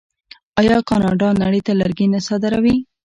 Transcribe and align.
آیا 0.59 0.77
کاناډا 0.89 1.29
نړۍ 1.41 1.61
ته 1.67 1.71
لرګي 1.79 2.07
نه 2.13 2.19
صادروي؟ 2.27 2.75